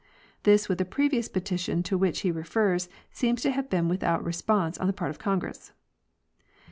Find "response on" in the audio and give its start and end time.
4.23-4.87